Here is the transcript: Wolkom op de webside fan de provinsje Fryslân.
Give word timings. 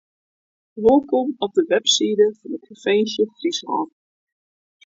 Wolkom 0.75 1.35
op 1.37 1.51
de 1.57 1.65
webside 1.73 2.27
fan 2.41 2.51
de 2.51 2.57
provinsje 2.65 3.23
Fryslân. 3.35 3.89